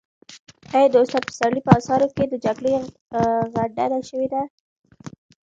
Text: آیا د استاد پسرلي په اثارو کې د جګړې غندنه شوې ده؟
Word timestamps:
آیا 0.75 0.87
د 0.91 0.95
استاد 1.03 1.23
پسرلي 1.29 1.61
په 1.65 1.71
اثارو 1.77 2.07
کې 2.15 2.23
د 2.27 2.33
جګړې 2.45 2.73
غندنه 3.53 3.99
شوې 4.09 4.27
ده؟ 4.33 4.41